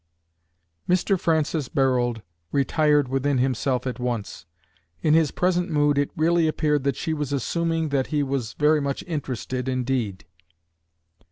[0.89, 1.15] Mr.
[1.19, 4.47] Francis Barold retired within himself at once.
[5.03, 8.81] In his present mood it really appeared that she was assuming that he was very
[8.81, 10.25] much interested indeed.